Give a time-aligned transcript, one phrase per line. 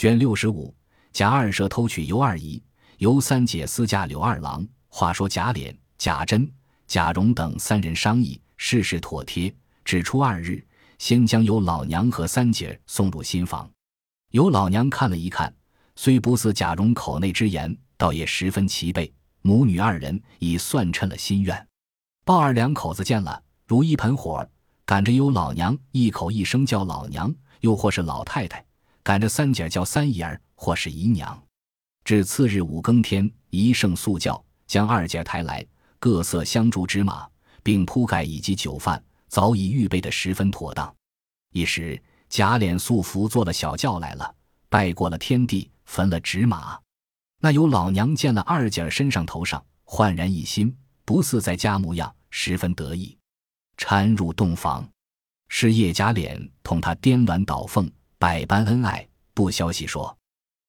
[0.00, 0.74] 卷六十五，
[1.12, 2.62] 贾二舍偷取尤二姨，
[2.96, 4.66] 尤三姐私嫁柳二郎。
[4.88, 6.50] 话说贾琏、贾珍、
[6.86, 9.54] 贾蓉等三人商议，事事妥帖。
[9.84, 10.66] 只出二日，
[10.98, 13.70] 先将尤老娘和三姐送入新房。
[14.30, 15.54] 尤老娘看了一看，
[15.96, 19.12] 虽不似贾蓉口内之言，倒也十分齐备。
[19.42, 21.68] 母女二人已算称了心愿。
[22.24, 24.48] 鲍二两口子见了，如一盆火，
[24.86, 27.30] 赶着尤老娘一口一声叫老娘，
[27.60, 28.64] 又或是老太太；
[29.10, 31.36] 赶着三姐叫三姨儿，或是姨娘。
[32.04, 34.40] 至次日五更天，一圣速教。
[34.68, 35.66] 将二姐抬来，
[35.98, 37.28] 各色香烛纸马，
[37.60, 40.94] 并铺盖以及酒饭，早已预备得十分妥当。
[41.52, 44.32] 一时贾琏素服坐了小轿来了，
[44.68, 46.78] 拜过了天地，焚了纸马。
[47.40, 50.72] 那有老娘见了二姐身上头上焕然一新，
[51.04, 53.18] 不似在家模样，十分得意，
[53.76, 54.88] 搀入洞房。
[55.48, 57.90] 是夜贾琏同他颠鸾倒凤，
[58.20, 59.08] 百般恩爱。
[59.32, 60.14] 不消息说，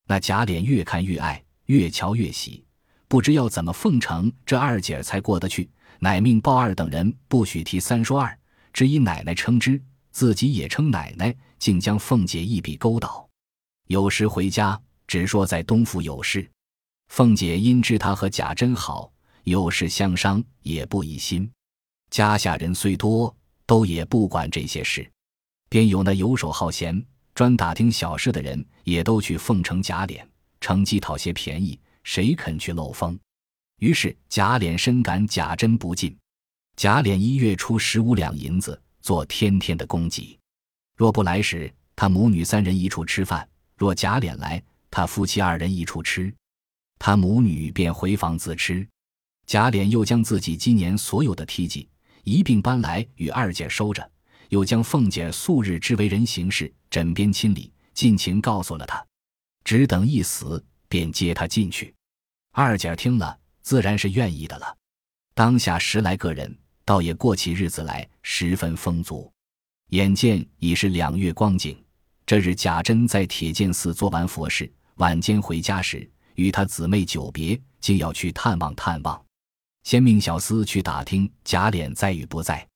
[0.07, 2.63] 那贾琏越看越爱，越瞧越喜。
[3.09, 8.39] 不知要怎么奉承这二姐儿才过得去，乃命鲍二等人不许提三说二，
[8.71, 13.27] 只以奶奶称之，自己也称奶奶，竟将凤姐一笔勾倒。
[13.87, 16.49] 有时回家只说在东府有事，
[17.09, 19.11] 凤姐因知他和贾珍好，
[19.43, 21.51] 有事相商，也不疑心。
[22.11, 25.11] 家下人虽多，都也不管这些事，
[25.67, 27.05] 便有那游手好闲、
[27.41, 30.21] 专打听小事的人，也都去奉承贾琏，
[30.59, 31.79] 乘机讨些便宜。
[32.03, 33.19] 谁肯去漏风？
[33.79, 36.15] 于是贾琏深感贾珍不进。
[36.75, 40.37] 贾琏一月出十五两银子做天天的供给。
[40.95, 43.43] 若不来时，他母女三人一处吃饭；
[43.75, 46.31] 若贾琏来，他夫妻二人一处吃。
[46.99, 48.87] 他母女便回房自吃。
[49.47, 51.89] 贾琏又将自己今年所有的梯级
[52.23, 54.07] 一并搬来与二姐收着，
[54.49, 59.03] 又将凤姐素日之为人行事、枕边亲理尽情告诉了他，
[59.63, 60.63] 只等一死。
[60.91, 61.95] 便接他进去，
[62.51, 64.75] 二姐听了，自然是愿意的了。
[65.33, 66.53] 当下十来个人，
[66.83, 69.31] 倒也过起日子来，十分丰足。
[69.91, 71.81] 眼见已是两月光景，
[72.25, 79.25] 这日贾珍在铁剑寺做完佛事，晚间回家时，与他姊妹久别，竟要去探望探望。
[79.83, 82.67] 先命小厮去打听贾琏在与不在。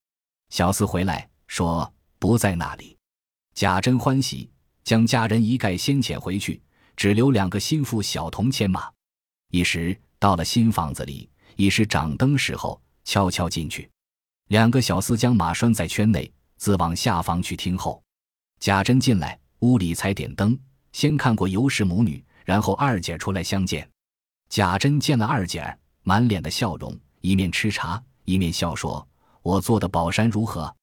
[0.52, 2.95] 小厮回来说不在那里。
[3.56, 4.50] 贾珍欢喜，
[4.84, 6.62] 将家人一概先遣回去。
[6.98, 8.90] 只留两个心腹小童牵马，
[9.50, 13.90] 一时到了新房子里，已是掌灯时候，悄悄进去。
[14.48, 18.02] 两个小厮将马拴在圈内，自往下房去听候。
[18.60, 20.58] 贾珍进来，屋里才点灯，
[20.94, 23.90] 先看过尤氏母女，然后二姐出来相见。
[24.50, 29.06] 贾珍见了二姐儿，满脸的笑容，一面吃茶，一面笑说
[29.44, 30.74] ：“我做的宝山如何？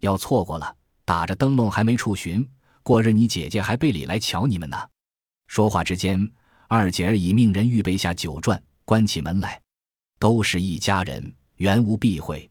[0.00, 2.48] 要错过了，打着灯笼还没处寻，
[2.82, 4.76] 过日你姐姐还背里来瞧你们呢。”
[5.48, 6.30] 说话之间，
[6.68, 9.60] 二姐儿已命人预备下酒馔，关起门来，
[10.18, 12.48] 都是一家人，原无避讳。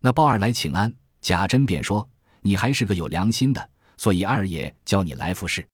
[0.00, 2.08] 那鲍二来请安，贾珍便说
[2.40, 5.66] ：“你还是个有良心的，所以二爷叫你来服侍，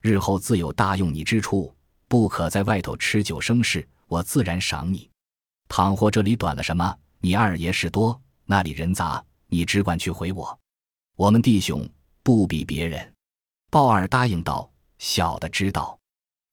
[0.00, 1.74] 日后自有大用你之处，
[2.06, 5.10] 不可在外头吃酒生事，我自然赏你。
[5.68, 10.56] 倘或这里短了什么，你二爷事多，那里人杂，你只管去回我。
[11.16, 11.88] 我们弟兄
[12.22, 13.12] 不比别人。”
[13.70, 15.98] 鲍二答应道：“小的知道。”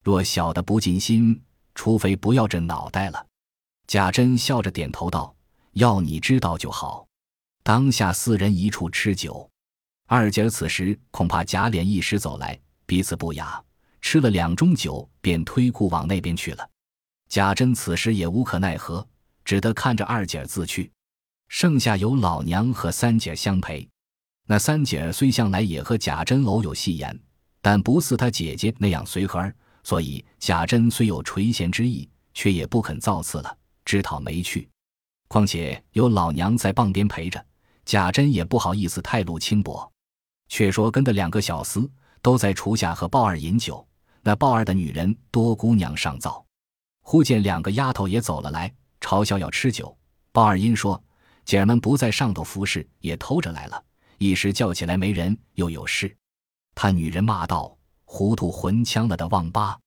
[0.03, 1.39] 若小的不尽心，
[1.75, 3.25] 除非不要这脑袋了。
[3.87, 5.35] 贾珍笑着点头道
[5.73, 7.05] ：“要你知道就好。”
[7.63, 9.47] 当下四人一处吃酒。
[10.07, 13.61] 二姐此时恐怕贾琏一时走来，彼此不雅，
[14.01, 16.67] 吃了两盅酒，便推故往那边去了。
[17.27, 19.05] 贾珍此时也无可奈何，
[19.43, 20.91] 只得看着二姐自去。
[21.49, 23.87] 剩下有老娘和三姐相陪。
[24.51, 27.15] 那三姐儿虽向来也和贾珍偶有戏言，
[27.61, 29.55] 但不似她姐姐那样随和儿。
[29.83, 34.67] 所以贾珍虽有垂涎之意，却也不肯造次了，只讨没趣。
[35.27, 37.45] 况且有老娘在傍边陪着，
[37.85, 39.88] 贾珍也不好意思太露轻薄。
[40.47, 41.88] 却说跟的两个小厮
[42.23, 43.88] 都在厨下和鲍二饮酒，
[44.23, 46.44] 那鲍二的女人多姑娘上灶，
[47.03, 49.95] 忽见两个丫头也走了来，嘲笑要吃酒。
[50.31, 51.00] 鲍二因说
[51.45, 53.83] 姐儿们不在上头服侍，也偷着来了，
[54.19, 56.16] 一时叫起来没人，又有事。
[56.75, 57.75] 他女人骂道。
[58.12, 59.80] 糊涂混枪了的王八，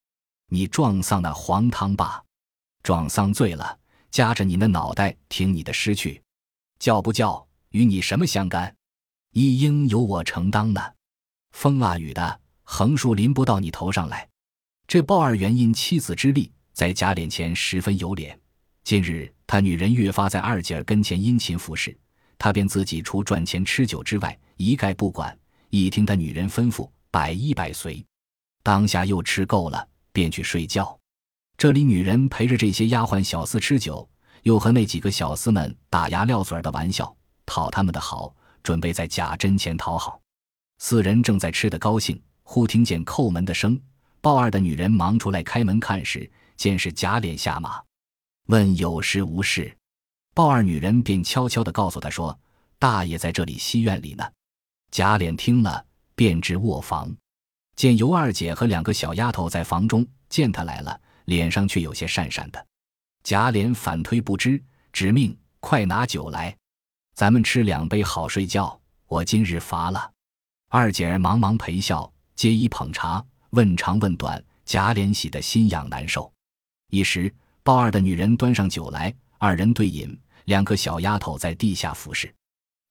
[0.47, 2.23] 你撞丧那黄汤吧！
[2.85, 3.77] 撞丧醉了，
[4.13, 6.23] 夹着你那脑袋听你的诗去，
[6.79, 8.73] 叫不叫与你什么相干？
[9.33, 10.81] 一应由我承当呢。
[11.51, 14.29] 风啊雨的，横竖淋不到你头上来。
[14.87, 18.39] 这鲍二元因妻子之力，在贾琏前十分有脸。
[18.85, 21.99] 近日他女人越发在二姐儿跟前殷勤服侍，
[22.43, 25.39] 他便自己除赚钱吃酒之外，一概不管。
[25.71, 28.05] 一听他女人吩咐，百依百随。
[28.65, 30.99] 当下又吃够了，便去睡觉。
[31.57, 34.11] 这里女人陪着这些丫鬟小厮吃酒，
[34.43, 37.15] 又和那几个小厮们打牙撂嘴的玩笑，
[37.47, 38.35] 讨他们的好，
[38.65, 40.21] 准备在贾珍前讨好。
[40.79, 43.81] 四人正在吃得高兴，忽听见叩门的声。
[44.21, 47.81] 鲍二的女人忙出来开门看时，见是贾琏下马，
[48.49, 49.73] 问有事无事。
[50.35, 52.39] 鲍二女人便悄悄地告诉他说
[52.79, 54.25] ：“大爷在这里西院里呢。”
[54.91, 55.85] 贾琏听了，
[56.15, 57.15] 便至卧房，
[57.77, 62.67] 见尤二姐和两个小丫头在房中，见他来了，脸上却有些讪讪的。
[63.23, 66.57] 贾琏反推不知，只命快拿酒来，
[67.15, 68.79] 咱们吃两杯好睡觉。
[69.07, 70.11] 我今日乏了。
[70.71, 74.43] 二姐儿忙忙陪笑，接衣捧茶，问长问短。
[74.65, 76.33] 贾琏喜得心痒难受。
[76.89, 79.15] 一时，鲍二的女人端上酒来。
[79.43, 82.33] 二人对饮，两个小丫头在地下服侍。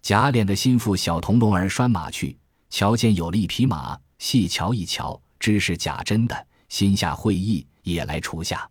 [0.01, 2.37] 贾琏的心腹小童龙儿拴马去，
[2.69, 8.69] 瞧见有了一匹马，细瞧一瞧，知是贾珍的，心下会意，也来厨下。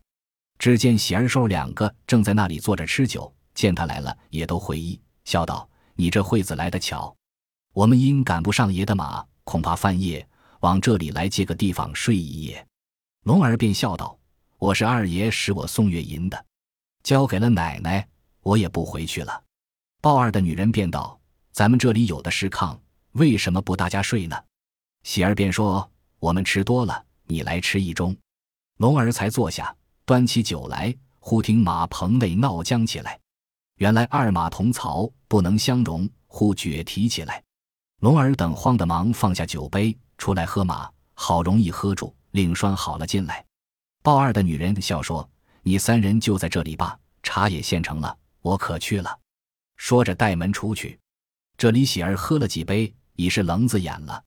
[0.59, 5.67] 只见喜儿寿两个正在那里坐着吃酒，见他来了，也都会意，笑道
[5.97, 7.17] ：“你这会子来得巧，
[7.73, 10.29] 我们因赶不上爷的马，恐怕半夜，
[10.61, 12.67] 往这里来借个地方睡一夜。”
[13.25, 14.19] 龙儿便笑道
[14.61, 16.45] ：“我是二爷使我送月银的。”
[17.03, 18.07] 交给了奶奶，
[18.43, 19.43] 我也不回去了。
[20.01, 21.19] 鲍二的女人便道
[21.53, 22.79] ：“咱们这里有的是炕，
[23.13, 24.37] 为什么不大家睡呢？”
[25.03, 28.17] 喜儿便说：“我们吃多了，你来吃一盅。”
[28.79, 29.75] 龙儿才坐下，
[30.05, 33.19] 端起酒来，忽听马棚内闹僵起来。
[33.77, 37.43] 原来二马同槽，不能相容，忽决提起来。
[38.01, 43.45] 龙儿等慌的忙放下酒杯，出来喝马，好容易喝住，令拴好了进来。
[44.03, 45.29] 鲍二的女人笑说。
[45.63, 49.19] 你三人就在这里吧，茶也现成了，我可去了。
[49.77, 50.99] 说着带门出去。
[51.57, 54.25] 这里喜儿喝了几杯，已是棱子眼了。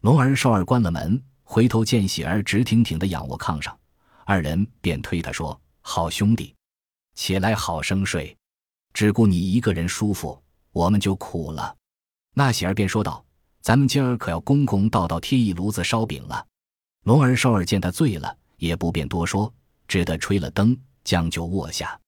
[0.00, 3.78] 龙儿、寿儿关了门，回头见喜儿直挺挺的仰卧炕上，
[4.24, 6.54] 二人便推他说：“好兄弟，
[7.14, 8.34] 起来好生睡，
[8.94, 10.42] 只顾你一个人舒服，
[10.72, 11.76] 我们就苦了。”
[12.32, 13.22] 那喜儿便说道
[13.60, 16.46] ：“咱们今儿可要公公道道贴一炉子烧饼了。”
[17.04, 19.52] 龙儿、寿儿见他醉了，也不便多说。
[19.90, 21.98] 只得吹了灯，将就卧下。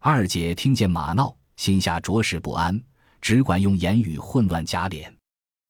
[0.00, 2.78] 二姐听见马闹，心下着实不安，
[3.22, 5.10] 只管用言语混乱贾琏。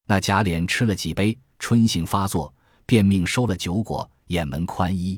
[0.05, 2.53] 那贾琏吃了几杯，春性发作，
[2.85, 5.17] 便命收了酒果，掩门宽衣。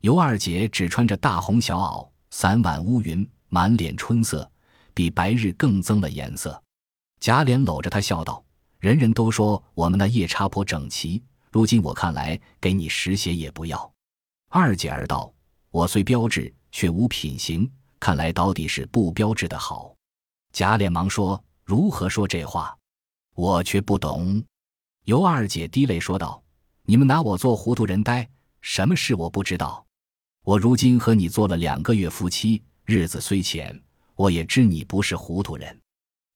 [0.00, 4.50] 尤二姐只穿着大红小袄，伞挽乌云，满脸春色，
[4.94, 6.58] 比白日更增了颜色。
[7.20, 8.42] 贾琏搂着她笑道
[8.80, 13.92] ：“人人都说我们那夜叉婆整齐，如今我看来，给你十鞋也不要。”
[14.48, 15.33] 二姐儿道。
[15.74, 17.68] 我虽标致，却无品行，
[17.98, 19.92] 看来到底是不标致的好。
[20.52, 22.78] 贾琏忙说：“如何说这话？
[23.34, 24.40] 我却不懂。”
[25.02, 26.40] 尤二姐滴泪说道
[26.86, 28.30] ：“你们拿我做糊涂人呆，
[28.60, 29.84] 什么事我不知道？
[30.44, 33.76] 我如今和你做了两个月夫妻，日子虽浅，
[34.14, 35.76] 我也知你不是糊涂人。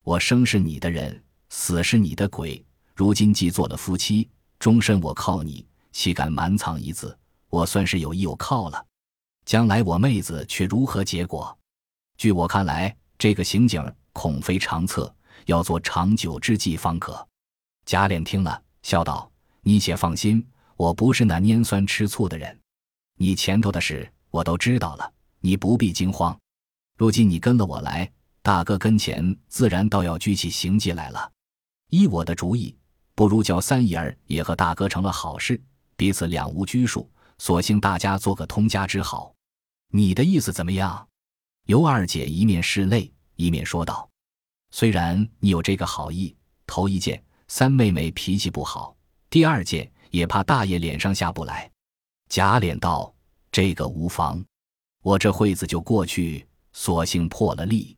[0.03, 2.61] 我生是你的人，死是你的鬼。
[2.93, 7.17] 如今既做了夫妻，终身我靠你，岂敢瞒藏一字？
[7.49, 8.85] 我算是有依有靠了。”
[9.49, 11.57] 将来我妹子却如何结果？
[12.19, 15.11] 据我看来，这个刑警恐非长策，
[15.47, 17.27] 要做长久之计方可。
[17.83, 19.27] 贾琏听了，笑道
[19.61, 22.55] ：“你且放心，我不是那拈酸吃醋的人。
[23.17, 26.39] 你前头的事我都知道了，你不必惊慌。
[26.95, 28.07] 如今你跟了我来，
[28.43, 31.31] 大哥跟前自然倒要举起刑计来了。
[31.89, 32.77] 依我的主意，
[33.15, 35.59] 不如叫三姨儿也和大哥成了好事，
[35.95, 37.09] 彼此两无拘束，
[37.39, 39.33] 索性大家做个通家之好。”
[39.91, 41.07] 你的意思怎么样？
[41.65, 44.07] 尤二姐一面拭泪，一面说道
[44.69, 46.35] ：“虽然你有这个好意，
[46.67, 48.95] 头一件三妹妹脾气不好，
[49.31, 51.69] 第二件也怕大爷脸上下不来。”
[52.29, 53.11] 贾琏道
[53.51, 54.43] ：“这个无妨，
[55.01, 57.97] 我这会子就过去，索性破了例。”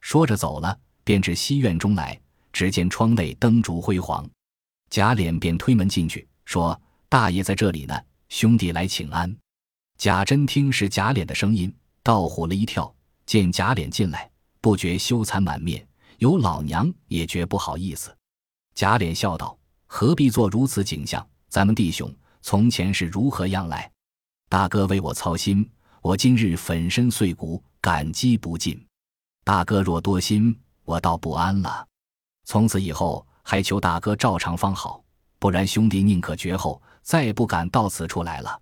[0.00, 2.18] 说着走了，便至西院中来，
[2.50, 4.26] 只见窗内灯烛辉煌，
[4.88, 7.94] 贾琏便推门进去，说：“大爷在这里呢，
[8.30, 9.36] 兄弟来请安。”
[9.98, 12.92] 贾珍听是贾琏的声音，倒唬了一跳。
[13.24, 15.84] 见贾琏进来，不觉羞惭满面，
[16.18, 18.14] 有老娘也觉不好意思。
[18.74, 21.26] 贾琏笑道：“何必做如此景象？
[21.48, 23.90] 咱们弟兄从前是如何样来？
[24.50, 25.68] 大哥为我操心，
[26.02, 28.80] 我今日粉身碎骨，感激不尽。
[29.44, 31.86] 大哥若多心，我倒不安了。
[32.44, 35.02] 从此以后，还求大哥照常方好，
[35.38, 38.60] 不然兄弟宁可绝后，再也不敢到此处来了。”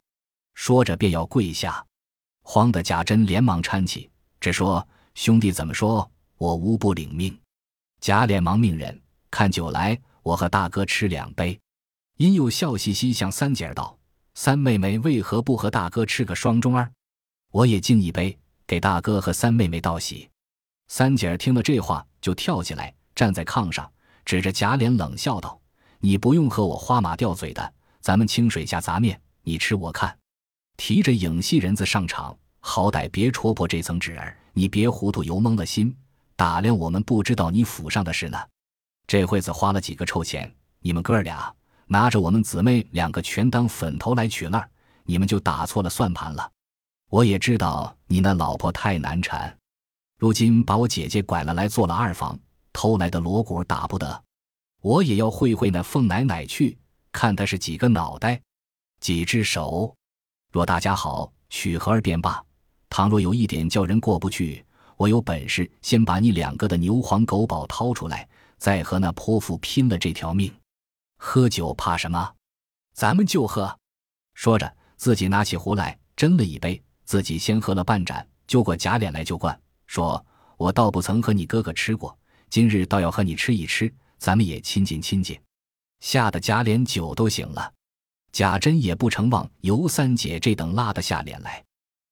[0.55, 1.85] 说着便要跪下，
[2.43, 7.37] 慌得贾珍连忙搀起，只说：“兄弟怎么说，我无不领命。”
[8.01, 11.59] 贾琏忙命人看酒来，我和大哥吃两杯。
[12.17, 13.99] 因又笑嘻嘻向三姐儿道
[14.35, 16.91] ：“三妹妹为何不和大哥吃个双盅儿？
[17.51, 20.31] 我也敬一杯，给大哥和三妹妹道喜。
[20.87, 23.91] 三姐儿听了这话，就跳起来，站在炕上，
[24.25, 25.61] 指着贾琏冷笑道
[25.99, 30.17] ：“你不用和我花马吊嘴的，咱们清水下杂面，你吃我看。
[30.77, 34.37] 提着影戏人子上场，好歹别戳破这层纸儿。
[34.53, 35.95] 你别糊涂，油蒙了心，
[36.37, 38.39] 打量我们不知道你府上的事呢。
[39.07, 41.53] 这会子花了几个臭钱，你们哥俩
[41.87, 44.69] 拿着我们姊妹两个全当粉头来取烂，
[45.05, 46.51] 你们就打错了算盘了。
[47.11, 49.57] 我也知道你那老婆太难缠。”
[50.19, 52.39] 如今把我姐姐拐了来做了二房，
[52.73, 54.23] 偷来的锣鼓打不得，
[54.81, 56.79] 我也要会会那凤奶奶去，
[57.11, 58.41] 看她是几个脑袋，
[59.01, 59.95] 几只手。
[60.55, 62.41] 若大家好，取和儿便罢；
[62.89, 64.65] 倘若有一点叫人过不去，
[64.97, 70.55] 我有本事先把你两个的牛黄狗宝掏出来，再和那泼妇拼了这条命。
[71.19, 72.33] 喝酒怕什么？
[72.95, 73.77] 咱们就喝。
[74.35, 79.61] 说着，自己拿起壶来斟了一杯，自己先喝了半盏，就过假脸来就灌。
[79.89, 80.25] 说
[80.57, 82.17] ：“我倒不曾和你哥哥吃过，
[82.49, 85.37] 今日倒要和你吃一吃，咱们也亲近亲近。”
[85.99, 87.73] 吓得贾琏酒都醒了，
[88.35, 91.65] 贾珍也不成望尤三姐这等拉得下脸来。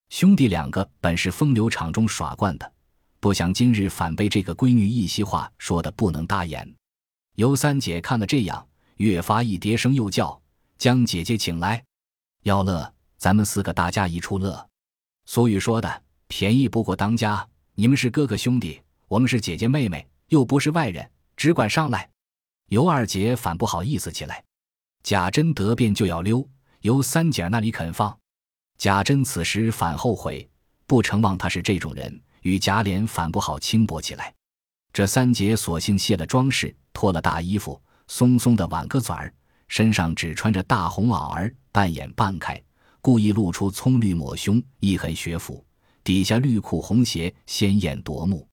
[0.09, 2.73] 兄弟两个本是风流场中耍惯的，
[3.19, 6.73] 不想今日反被这个闺女一席话说的不能搭言。
[7.35, 8.65] 尤三姐看了这样，
[8.99, 10.41] 越发一叠声又叫
[10.79, 11.83] ：“将姐姐请来，
[12.45, 14.65] 要乐，咱们四个大家一处乐。”
[15.27, 17.45] 俗语说的，便宜不过当家。
[17.75, 22.09] 你们是哥哥兄弟，我们是姐姐妹妹，又不是外人，只管上来。
[22.69, 24.45] 尤二姐反不好意思起来。
[25.03, 26.49] 贾珍得便就要溜，
[26.81, 28.17] 由三姐那里肯放。
[28.79, 30.49] 贾珍此时反后悔，
[30.87, 34.33] 不成望他是这种人，与贾琏反不好轻薄起来。
[34.93, 39.33] 这三姐索性卸了装饰，脱了大衣服，松松的挽个嘴儿，
[39.69, 42.63] 身上只穿着大红袄儿，半掩半开，
[43.01, 45.65] 故意露出葱绿抹胸，一痕学府。
[46.05, 48.47] 底下绿裤红鞋，鲜艳夺目，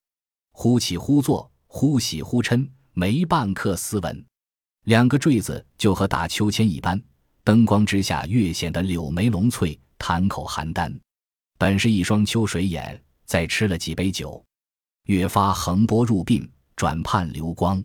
[0.52, 4.26] 忽起忽坐，忽喜忽嗔，没半刻斯文。
[4.90, 7.00] 两个坠子就和打秋千一般，
[7.44, 10.92] 灯光之下越显得柳眉龙翠，潭口邯郸。
[11.60, 14.44] 本是一双秋水眼，再吃了几杯酒，
[15.06, 17.84] 越发横波入鬓，转盼流光，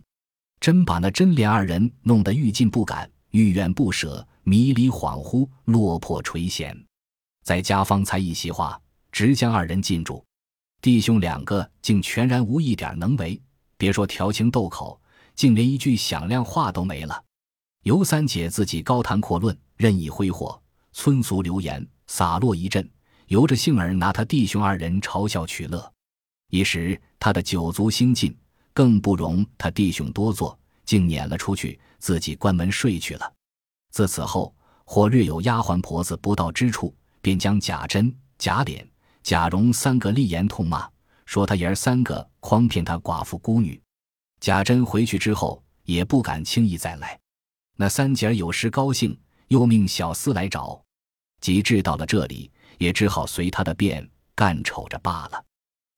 [0.59, 6.75] 真把那真莲二人弄得欲进不敢，欲远不舍，迷离恍惚，落魄垂涎。
[7.43, 8.81] 在家方才一席话。
[9.11, 10.25] 直将二人禁住，
[10.81, 13.39] 弟兄两个竟全然无一点能为，
[13.77, 14.99] 别说调情斗口，
[15.35, 17.23] 竟连一句响亮话都没了。
[17.83, 20.59] 尤三姐自己高谈阔论，任意挥霍，
[20.93, 22.89] 村俗流言洒落一阵，
[23.27, 25.91] 由着杏儿拿他弟兄二人嘲笑取乐。
[26.49, 28.35] 一时他的酒足兴尽，
[28.73, 33.31] 更不容他弟兄多坐，竟撵了出去，自己关门睡去了。
[33.91, 38.85] 自此后，或略有丫鬟婆子不到之处，便将贾珍、贾琏。
[39.23, 40.87] 贾蓉三个厉言痛骂，
[41.25, 43.81] 说他爷儿三个诓骗他寡妇孤女。
[44.45, 47.19] 贾珍回去之后也不敢轻易再来。
[47.77, 50.79] 那三姐儿有时高兴，又命小厮来找。
[51.41, 55.43] 及至到了这里，也只好随他的便干瞅着罢了。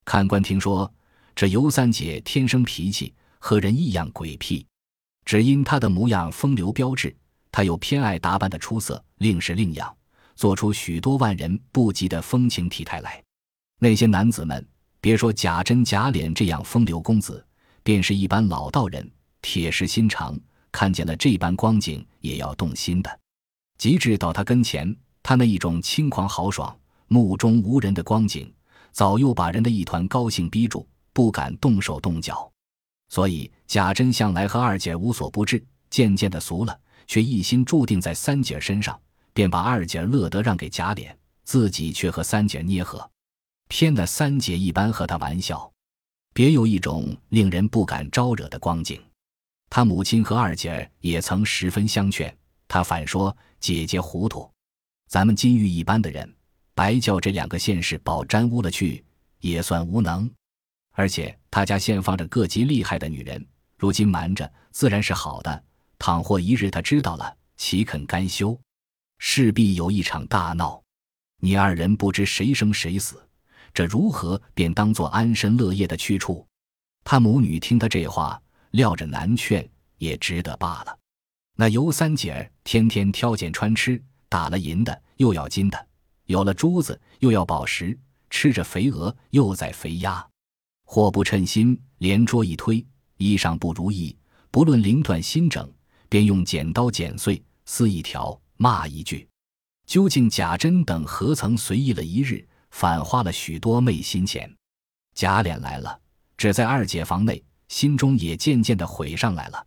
[0.05, 0.89] 看官听说，
[1.35, 4.65] 这尤三姐天生脾气和人异样鬼僻，
[5.25, 7.13] 只因她的模样风流标致，
[7.51, 9.93] 她又偏爱打扮的出色，另是另样。
[10.37, 13.21] 做出许多万人不及的风情体态来，
[13.77, 14.65] 那些男子们，
[15.01, 17.45] 别说贾珍、贾琏这样风流公子，
[17.87, 19.09] 便是一般老道人，
[19.41, 20.37] 铁石心肠，
[20.73, 23.19] 看见了这般光景，也要动心的。
[23.77, 26.77] 及至到他跟前，他那一种轻狂豪爽、
[27.07, 28.53] 目中无人的光景，
[28.91, 32.51] 早又把人的一团高兴逼住，不敢动手动脚。
[33.07, 38.99] 所以贾珍向来和二姐无所不至，渐渐的俗了，却一心注定在三姐身上。
[39.31, 41.09] 便把二姐乐得让给贾琏，
[41.45, 43.09] 自己却和三姐捏合，
[43.69, 45.71] 偏的三姐一般和他玩笑，
[46.37, 49.01] 别有一种令人不敢招惹的光景。
[49.71, 52.31] 他母亲和二姐儿也曾十分相劝，
[52.67, 54.47] 他反说姐姐糊涂，
[55.09, 56.31] 咱们金玉一般的人，
[56.75, 59.03] 白叫这两个现世宝沾污了去，
[59.39, 60.29] 也算无能。
[60.91, 63.43] 而且他家现放着各级厉害的女人，
[63.75, 65.63] 如今瞒着自然是好的。
[65.97, 68.55] 倘或一日他知道了，岂肯甘休？
[69.17, 70.83] 势必有一场大闹，
[71.41, 73.26] 你二人不知谁生谁死，
[73.77, 76.43] 这如何便当做安身乐业的去处？
[77.03, 78.41] 他母女听他这话，
[78.71, 79.69] 料着难劝，
[79.99, 80.97] 也值得罢了。
[81.55, 85.87] 那尤三姐儿天天挑拣穿吃，打了银的又要金的，
[86.25, 87.95] 有了珠子又要宝石，
[88.31, 90.27] 吃着肥鹅又在肥鸭，
[90.83, 92.83] 或不称心，连桌一推，
[93.17, 94.17] 衣裳不如意，
[94.49, 95.71] 不论绫缎新整，
[96.09, 98.41] 便用剪刀剪碎撕一条。
[98.57, 99.27] 骂一句，
[99.85, 104.53] 究竟贾珍等何曾随意了一日，反花了许多昧心钱？
[105.15, 105.99] 贾琏来了，
[106.37, 109.65] 只在二姐房内，心中也渐渐的悔上来了。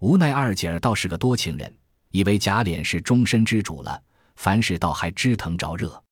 [0.00, 1.74] 无奈二姐儿倒是个多情人，
[2.10, 4.02] 以为贾琏是终身之主了，
[4.36, 6.02] 凡事倒还知疼着热。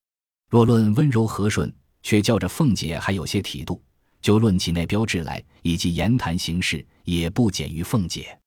[0.48, 1.72] 若论温柔和顺，
[2.02, 3.80] 却叫着凤姐还有些体度；
[4.22, 8.38] 就论起那标志来，以及言谈行事，也不减于凤姐。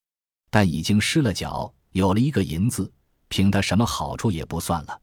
[0.49, 2.91] 但已经失了脚，有了一个银子。
[3.29, 5.01] 凭他什么好处也不算了，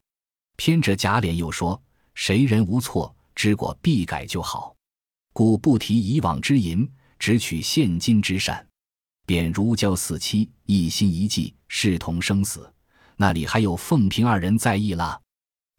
[0.55, 1.81] 偏着贾琏又说
[2.13, 4.75] ：“谁人无错，知过必改就好，
[5.33, 8.65] 故不提以往之淫，只取现今之善，
[9.25, 12.71] 便如胶似漆，一心一计，视同生死。
[13.15, 15.21] 那里还有凤萍二人在意了？”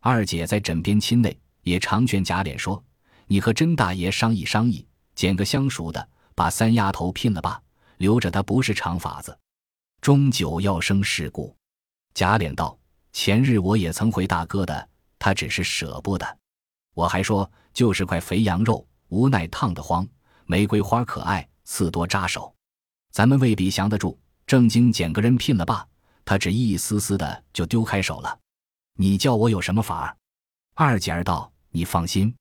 [0.01, 2.83] 二姐在枕边亲内，也常劝贾琏说
[3.27, 7.63] ：“你和甄大爷商议商议，捡个相熟的，把三丫头聘了吧，
[7.99, 9.37] 留着她不是长法子，
[10.01, 11.55] 终究要生事故。”
[12.15, 12.79] 贾琏道
[13.13, 14.89] ：“前日我也曾回大哥的，
[15.23, 16.27] 他只是舍不得。
[16.95, 20.05] 我还说就是块肥羊肉，无奈烫得慌。
[20.47, 22.53] 玫瑰花可爱，刺多扎手，
[23.13, 24.19] 咱们未必降得住。
[24.49, 25.87] 正经捡个人聘了吧，
[26.25, 28.37] 他只一丝丝的就丢开手了。
[28.99, 30.17] 你叫我有什么法儿？”
[30.75, 32.35] 二姐儿道：“你放心，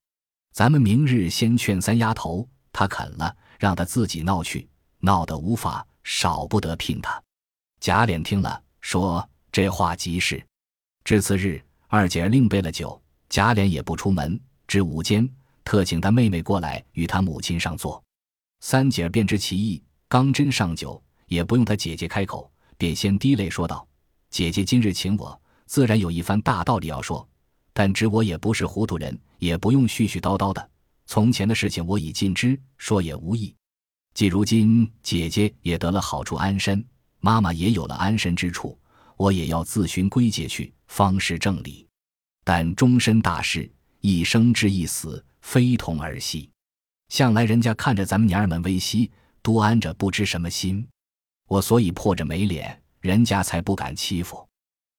[0.52, 7.22] 咱们明日先劝三丫头，她肯了，让她自己闹去，闹得无法，少不得聘她。”
[7.78, 9.28] 贾琏听了，说。
[9.52, 10.42] 这话极是。
[11.04, 11.62] 至次日，
[11.94, 15.28] 二姐另备了酒，贾琏也不出门，至午间，
[15.62, 18.02] 特请他妹妹过来与他母亲上座。
[18.60, 23.86] 三姐便知其意，刚斟上酒，也不用他姐姐开口，便先滴泪说道
[24.32, 27.28] ：“姐姐今日请我，自然有一番大道理要说，
[27.74, 30.70] 但知我也不是糊涂人，也不用絮絮叨叨的。
[31.04, 33.54] 从前的事情我已尽知，说也无益。
[34.14, 36.82] 既如今姐姐也得了好处安身，
[37.20, 38.78] 妈妈也有了安身之处。”
[39.22, 41.86] 我也要自寻归结去，方是正理。
[42.42, 46.50] 但终身大事，一生之一死，非同儿戏。
[47.08, 49.08] 向来人家看着咱们娘儿们微息，
[49.40, 50.84] 多安着不知什么心。
[51.46, 54.44] 我所以破着没脸，人家才不敢欺负。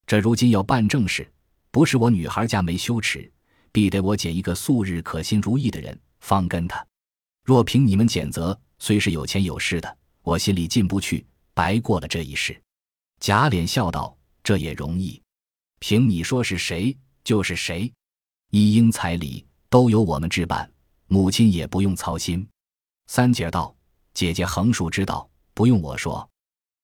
[0.08, 1.30] 这如今要办正事，
[1.70, 3.30] 不是我女孩家没羞耻，
[3.74, 6.82] 必得我捡一个素日可心如意的人，方跟他。
[7.44, 12.58] 若凭你们拣择，虽是有钱有势的，我心里进不去，白过了这一世。
[13.24, 15.24] 贾琏笑道：“这也容易，
[15.80, 17.90] 凭你说是谁就是谁，
[18.50, 20.70] 一应彩礼都由我们置办，
[21.08, 22.46] 母亲也不用操心。”
[23.08, 23.74] 三姐道
[24.14, 26.30] ：“姐姐横竖知道，不用我说。”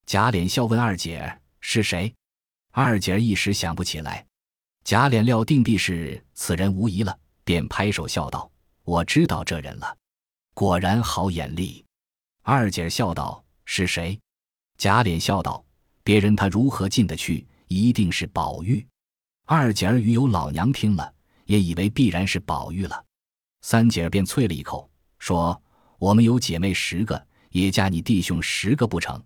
[0.08, 2.15] 贾琏笑问二姐是谁，
[2.71, 4.25] 二姐一时想不起来。
[4.86, 8.49] 贾琏料定必是此人无疑了，便拍手笑道
[8.86, 9.97] ：“我知道这人了，
[10.54, 11.84] 果然好眼力。”
[12.43, 14.17] 二姐笑道：“是谁？”
[14.80, 15.65] 贾琏笑道。
[16.03, 17.45] 别人他如何进得去？
[17.67, 18.85] 一定是宝玉。
[19.45, 21.13] 二姐儿与有老娘听了，
[21.45, 23.05] 也以为必然是宝玉了。
[23.62, 25.62] 三姐儿便啐了一口，说
[25.99, 29.23] ：“我们有姐妹十个，也嫁你弟兄十个不成？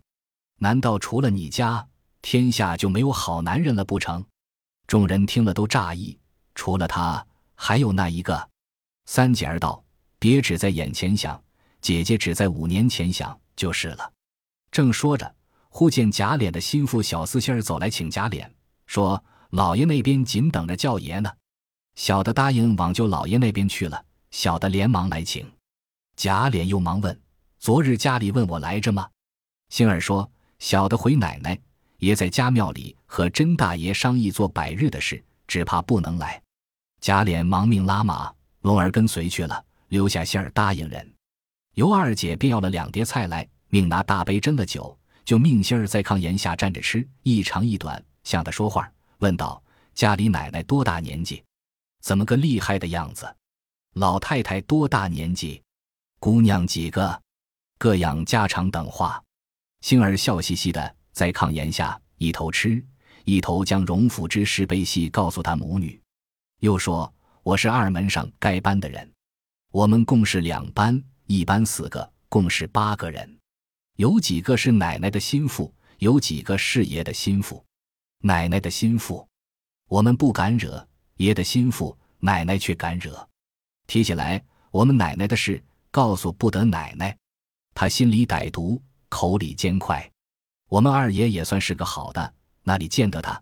[0.60, 1.86] 难道除了你家，
[2.22, 4.26] 天下就没有好男人了不成？”
[4.88, 6.18] 众人听了都诧异，
[6.56, 8.50] 除了他，还有那一个？
[9.06, 9.82] 三姐儿道
[10.20, 11.42] ：“别只在眼前想，
[11.80, 14.12] 姐姐只在五年前想就是了。”
[14.72, 15.34] 正说着。
[15.76, 18.48] 忽见贾琏的心腹小厮仙儿走来，请贾琏
[18.86, 21.32] 说：“老爷那边紧等着叫爷呢。”
[21.98, 24.06] 小的答应往舅老爷那边去了。
[24.30, 25.52] 小的连忙来请。
[26.16, 27.20] 贾琏又忙问
[27.58, 29.10] ：“昨日家里问我来着吗？”
[29.70, 31.60] 星儿说：“小的回奶奶，
[31.98, 36.40] 爷在家庙里和甄大爷商议做百日的事，只怕不能来。”
[37.02, 38.32] 贾琏忙命拉马，
[38.62, 41.14] 龙儿跟随去了，留下信儿答应人。
[41.74, 44.96] 尤二姐便要了两碟菜来，命拿大杯斟了酒。
[45.26, 49.62] 就命星儿在炕沿下站着吃，一长一短向他说话，问道
[49.96, 51.44] ：“家里奶奶多大年纪？
[52.02, 53.34] 怎么个厉害的样子？
[53.94, 55.62] 老太太多大年纪？
[56.20, 57.22] 姑娘几个？
[57.78, 59.22] 各样家常等话。”
[59.82, 62.84] 星儿笑嘻嘻的在炕沿下一头吃，
[63.26, 66.02] 一头将荣府之事悲细告诉他母女，
[66.60, 69.12] 又说：“我是二门上该班的人，
[69.72, 73.38] 我们共是两班，一班四个，共是八个人。”
[73.98, 77.64] 有几个是奶奶的心腹，有几个是爷的心腹。
[78.24, 79.28] 奶奶的心腹，
[79.88, 80.84] 我们不敢惹；
[81.18, 83.30] 爷的心腹，奶奶却敢惹。
[83.86, 87.16] 提起来，我们奶奶的事，告诉不得奶奶。
[87.76, 90.12] 他心里歹毒，口里尖快。
[90.70, 93.40] 我们二爷也算是个好的，哪里见得他？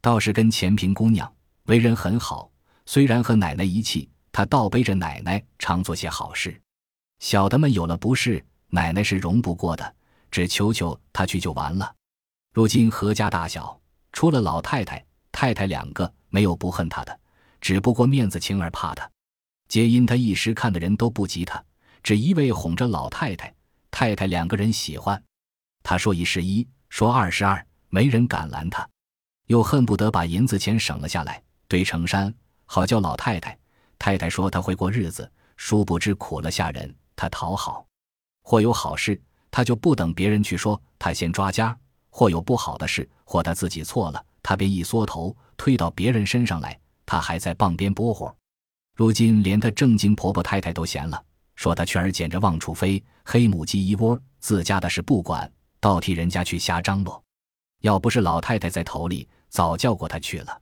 [0.00, 1.32] 倒是跟前平姑娘
[1.66, 2.50] 为人很好，
[2.84, 6.60] 虽然和奶奶一气，他倒背着奶奶常做些好事。
[7.20, 8.44] 小的们有了不是。
[8.74, 9.94] 奶奶是容不过的，
[10.32, 11.94] 只求求他去就完了。
[12.52, 17.16] 如今何家大小，除了老太太、太太两个，没有不恨他的，
[17.60, 19.08] 只不过面子情而怕他。
[19.68, 21.64] 皆因他一时看的人都不及他，
[22.02, 23.54] 只一味哄着老太太、
[23.92, 25.22] 太太两个人喜欢。
[25.84, 28.84] 他说一是一，说二是二，没人敢拦他。
[29.46, 32.34] 又恨不得把银子钱省了下来，堆成山，
[32.64, 33.56] 好叫老太太、
[34.00, 35.30] 太太说他会过日子。
[35.56, 37.86] 殊不知苦了下人，他讨好。
[38.44, 41.74] 或有好事，他就不等别人去说，他先抓家；
[42.10, 46.78] 或有不好的事，或他自己错了，他便一缩头推到别人身上来。
[47.06, 48.34] 他还在傍边拨火。
[48.94, 51.20] 如今连他正经婆婆太太都嫌了，
[51.56, 57.20] 说他雀儿捡着望处飞，黑母鸡一窝，自家的事不管，倒替人家去瞎张罗。
[57.80, 60.60] 要不是老太太在头里，早叫过他去了。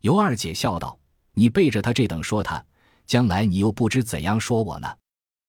[0.00, 0.98] 尤二姐笑道
[1.34, 2.64] ：“你背着他这等说他，
[3.06, 4.96] 将来你又不知怎样说我呢。”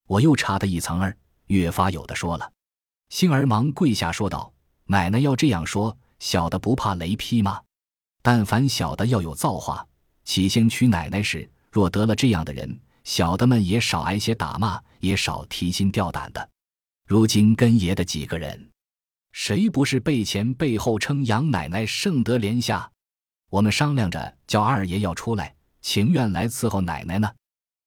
[0.08, 2.52] 我又差他一层儿，越发有的说了。
[3.10, 4.54] 星儿忙跪下说道
[4.86, 7.62] ：“奶奶要这样说，小的不怕雷劈吗？
[8.22, 9.86] 但凡小的要有造化，
[10.24, 16.50] 起先娶奶奶时。”若得了这样的人，小的们也少挨些打骂，也少提心吊胆的。
[17.06, 18.72] 如今跟爷的几个人，
[19.32, 22.90] 谁不是背前背后称杨奶奶圣德莲下？
[23.52, 27.32] 我们商量着叫二爷要出来，情愿来伺候奶奶呢。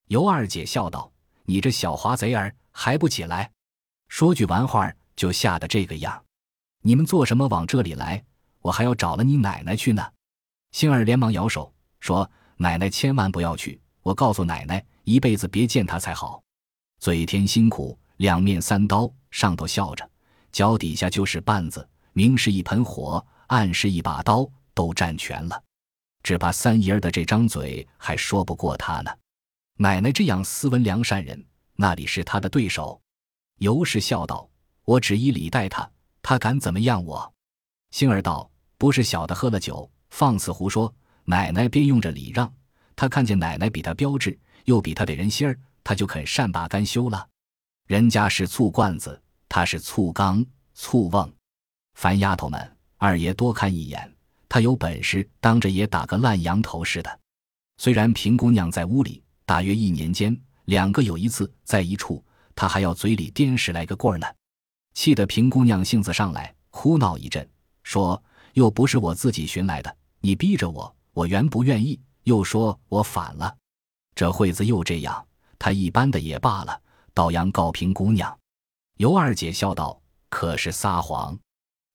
[0.07, 1.11] 尤二姐笑道
[1.47, 3.51] ：“你这小滑贼儿还不起来？”
[4.09, 6.25] 说句完话就吓得这个样。
[6.83, 8.25] 你们做什么往这里来？
[8.61, 10.07] 我还要找了你奶奶去呢。
[10.73, 12.31] 星儿连忙摇手说。
[12.63, 13.81] 奶奶千万不要去！
[14.03, 16.43] 我告诉奶奶，一辈子别见他才好。
[16.99, 20.07] 嘴甜心苦，两面三刀，上头笑着，
[20.53, 25.65] 脚底下就是绊子，明是一盆火，暗是一把刀，都占全了。
[26.23, 29.11] 只怕三爷儿的这张嘴还说不过他呢。
[29.79, 31.43] 奶奶这样斯文良善人，
[31.81, 33.01] 那里是他的对手？
[33.57, 34.47] 尤氏笑道
[34.85, 35.91] ：“我只以礼待他，
[36.21, 37.33] 他敢怎么样我？”
[37.91, 42.53] 星儿道：“不是小的喝了酒，放肆胡说。”奶奶便用着礼让，
[42.95, 47.27] 他看见奶奶比他标致，又比他得人心儿，他就肯善罢甘休了。
[47.87, 51.33] 人家是醋罐子，他是醋缸、醋瓮。
[51.95, 54.15] 凡丫头们，二爷多看一眼，
[54.51, 57.21] 他有本事当着也打个烂羊头似的。
[57.79, 64.27] 虽然平姑娘在屋里，大约一年间，两个有一次在一处，他还要嘴里颠十来个棍儿呢，
[64.95, 67.49] 气得平姑娘性子上来，哭闹一阵，
[67.83, 68.23] 说
[68.55, 70.97] 又不是我自己寻来的，你逼着我。
[71.13, 73.57] 我原不愿意，又说我反了，
[74.15, 75.27] 这会子又这样，
[75.59, 76.81] 他一般的也罢了，
[77.13, 78.39] 道扬告平姑娘。
[78.99, 81.37] 尤二姐笑道：“可是撒谎，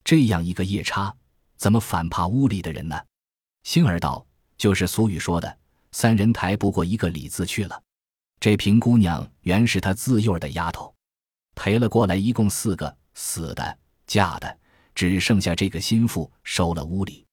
[0.03, 1.15] 这样一个夜叉，
[1.55, 2.99] 怎么反怕屋里的人呢？”
[3.63, 4.25] 星儿道
[4.57, 5.57] ：“就是俗语说的，
[5.93, 7.81] 三人抬不过一个李字去了。
[8.39, 10.93] 这平姑娘原是他自幼的丫头，
[11.55, 14.59] 陪了过来，一共四个，死的、嫁的，
[14.93, 17.25] 只剩下这个心腹收了屋里。”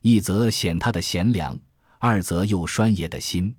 [0.00, 1.58] 一则显他的贤良，
[1.98, 3.54] 二则又拴爷的心。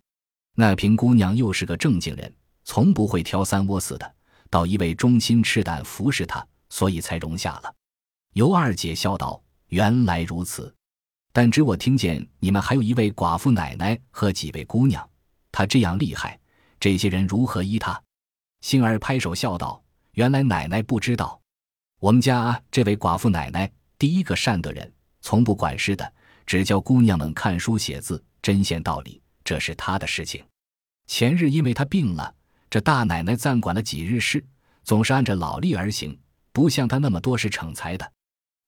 [0.55, 2.31] 那平姑娘又是个正经人，
[2.63, 4.15] 从不会挑三窝四的，
[4.49, 7.75] 倒一味忠心赤胆服侍他，所以才容下了。
[8.33, 10.73] 尤二姐笑道：“原来如此，
[11.33, 15.09] 但只我听见你们还有一位寡妇奶奶和几位姑娘，
[15.51, 16.39] 她这样厉害，
[16.79, 18.01] 这些人如何依他？”
[18.61, 19.83] 星儿拍手笑道
[20.13, 21.39] ：“原来奶奶不知道，
[21.99, 26.13] 我们家这位寡妇奶奶第一个善的人，从不管事的。”
[26.45, 30.45] 只教姑娘们看书写字，针线道理，这是她的事情。
[31.07, 32.35] 前日因为她病了，
[32.69, 34.45] 这大奶奶暂管了几日事，
[34.83, 36.15] 总是按着老例而行，
[36.51, 38.11] 不像她那么多是逞才的。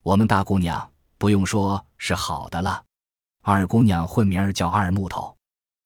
[0.02, 2.84] 我们大姑娘不用说是好的了。
[3.44, 5.37] 二姑娘混名儿叫二木头，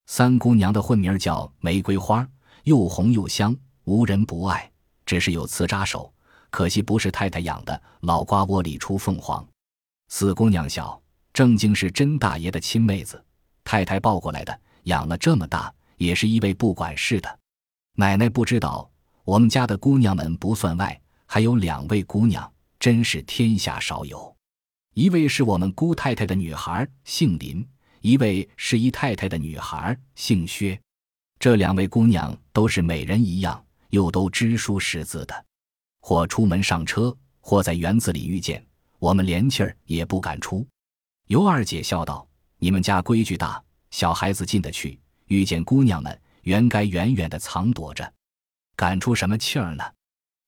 [0.06, 2.28] 三姑娘的混名叫玫瑰花，
[2.64, 4.70] 又红又香，无人不爱。
[5.06, 6.14] 只是有瓷扎手，
[6.50, 9.46] 可惜不是太太养的，老瓜窝里出凤凰。
[10.10, 11.00] 四姑娘小。
[11.34, 13.24] 正经是甄大爷的亲妹子，
[13.64, 17.40] 太太抱过来的，养了这么大，也是一位不管事的。
[17.96, 18.92] 奶奶不知道，
[19.24, 24.36] 我们家的姑娘们不算外，还有两位姑娘，真是天下少有。
[24.94, 27.64] 一位是我们姑太太的女孩，姓林；
[28.02, 30.80] 一位是姨太太的女孩，姓薛。
[31.38, 35.46] 这两位姑娘都是美人一样，又都知书识字的，
[36.02, 38.66] 或出门上车，或在园子里遇见，
[38.98, 40.68] 我们连气儿也不敢出。
[41.28, 45.00] 尤二姐笑道：“你们家规矩大，小孩子进得去。
[45.28, 48.12] 遇见姑娘们，原该远远的藏躲着，
[48.76, 49.84] 敢出什么气儿呢？”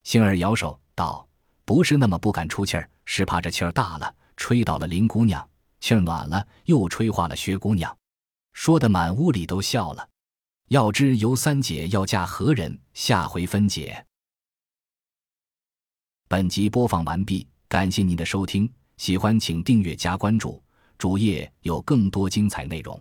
[0.04, 1.28] 星儿摇手道
[1.66, 5.40] ：“不是那么不敢出气儿，是怕这气儿大了，吹倒了林姑娘；
[5.84, 7.94] 气儿暖了，又吹化了薛姑娘。”
[8.54, 10.10] 说的满屋里都笑了。
[10.70, 14.06] 要知尤三姐要嫁何人，下回分解。
[16.30, 20.64] 本集播放完毕，感谢您的收听，喜欢请订阅加关注。
[20.98, 22.98] 主页有更多精彩内容。